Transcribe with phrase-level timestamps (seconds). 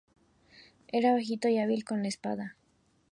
[0.91, 2.57] Era bajito y hábil con la espada.